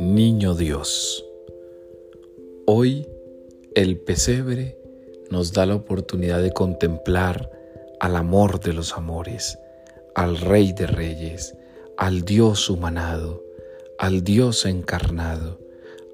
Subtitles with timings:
[0.00, 1.24] Niño Dios,
[2.66, 3.08] hoy
[3.74, 4.76] el pesebre
[5.30, 7.50] nos da la oportunidad de contemplar
[8.00, 9.58] al amor de los amores,
[10.14, 11.54] al Rey de Reyes,
[11.96, 13.44] al Dios humanado,
[13.98, 15.60] al Dios encarnado,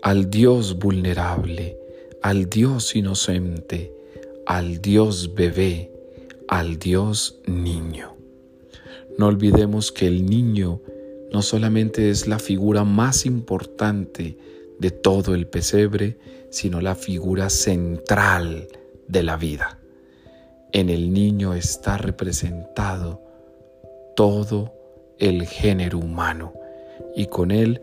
[0.03, 1.79] al Dios vulnerable,
[2.23, 3.95] al Dios inocente,
[4.47, 5.93] al Dios bebé,
[6.49, 8.14] al Dios niño.
[9.19, 10.81] No olvidemos que el niño
[11.32, 14.39] no solamente es la figura más importante
[14.79, 16.18] de todo el pesebre,
[16.50, 18.68] sino la figura central
[19.09, 19.79] de la vida.
[20.73, 23.23] En el niño está representado
[24.17, 24.75] todo
[25.18, 26.53] el género humano
[27.15, 27.82] y con él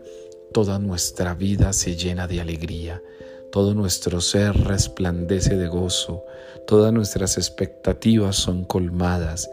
[0.52, 3.02] toda nuestra vida se llena de alegría,
[3.50, 6.24] todo nuestro ser resplandece de gozo,
[6.66, 9.50] todas nuestras expectativas son colmadas,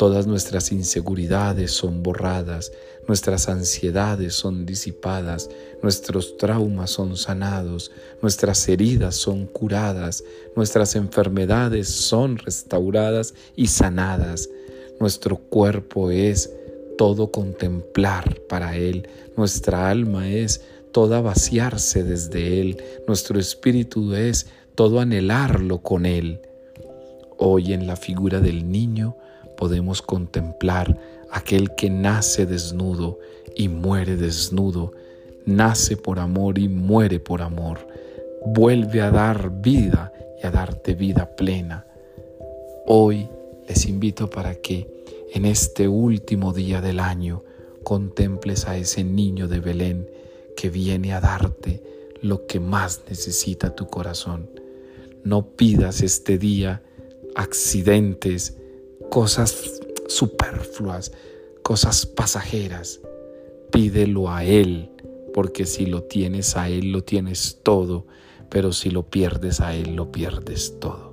[0.00, 2.72] todas nuestras inseguridades son borradas,
[3.06, 5.50] nuestras ansiedades son disipadas,
[5.82, 7.92] nuestros traumas son sanados,
[8.22, 10.24] nuestras heridas son curadas,
[10.56, 14.48] nuestras enfermedades son restauradas y sanadas.
[14.98, 16.50] Nuestro cuerpo es
[16.96, 24.98] todo contemplar para Él, nuestra alma es toda vaciarse desde Él, nuestro espíritu es todo
[24.98, 26.40] anhelarlo con Él.
[27.36, 29.14] Hoy en la figura del niño
[29.60, 30.98] podemos contemplar
[31.30, 33.18] aquel que nace desnudo
[33.54, 34.92] y muere desnudo,
[35.44, 37.86] nace por amor y muere por amor,
[38.46, 41.84] vuelve a dar vida y a darte vida plena.
[42.86, 43.28] Hoy
[43.68, 47.44] les invito para que en este último día del año
[47.84, 50.08] contemples a ese niño de Belén
[50.56, 51.82] que viene a darte
[52.22, 54.48] lo que más necesita tu corazón.
[55.22, 56.82] No pidas este día
[57.34, 58.56] accidentes,
[59.10, 61.12] cosas superfluas,
[61.62, 63.00] cosas pasajeras.
[63.70, 64.90] Pídelo a Él,
[65.34, 68.06] porque si lo tienes a Él lo tienes todo,
[68.48, 71.10] pero si lo pierdes a Él lo pierdes todo.